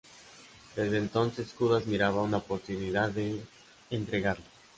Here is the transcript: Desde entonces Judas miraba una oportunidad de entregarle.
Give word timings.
Desde 0.75 0.97
entonces 0.97 1.53
Judas 1.55 1.85
miraba 1.85 2.23
una 2.23 2.37
oportunidad 2.37 3.11
de 3.11 3.39
entregarle. 3.91 4.45